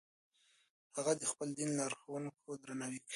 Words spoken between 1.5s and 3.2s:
دین لارښوونکو درناوی کوي.